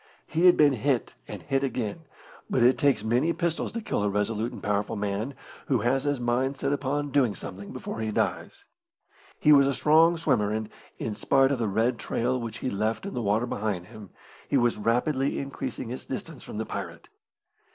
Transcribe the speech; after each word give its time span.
He 0.25 0.47
had 0.47 0.57
been 0.57 0.73
hit 0.73 1.13
and 1.27 1.43
hit 1.43 1.63
again, 1.63 2.05
but 2.49 2.63
it 2.63 2.79
takes 2.79 3.03
many 3.03 3.33
pistols 3.33 3.71
to 3.73 3.81
kill 3.81 4.01
a 4.01 4.09
resolute 4.09 4.51
and 4.51 4.63
powerful 4.63 4.95
man 4.95 5.35
who 5.67 5.81
has 5.81 6.05
his 6.05 6.19
mind 6.19 6.57
set 6.57 6.73
upon 6.73 7.11
doing 7.11 7.35
something 7.35 7.69
before 7.71 7.99
he 7.99 8.09
dies. 8.09 8.65
He 9.39 9.51
was 9.51 9.67
a 9.67 9.75
strong 9.75 10.17
swimmer, 10.17 10.49
and, 10.51 10.69
in 10.97 11.13
spite 11.13 11.51
of 11.51 11.59
the 11.59 11.67
red 11.67 11.99
trail 11.99 12.41
which 12.41 12.57
he 12.65 12.71
left 12.71 13.05
in 13.05 13.13
the 13.13 13.21
water 13.21 13.45
behind 13.45 13.89
him, 13.89 14.09
he 14.49 14.57
was 14.57 14.75
rapidly 14.79 15.37
increasing 15.37 15.89
his 15.89 16.03
distance 16.03 16.41
from 16.41 16.57
the 16.57 16.65
pirate. 16.65 17.07